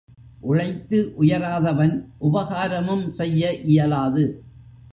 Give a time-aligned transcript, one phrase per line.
[0.41, 1.93] உழைத்து உயராதவன்
[2.19, 4.25] உபகாரமும் செய்ய இயலாது.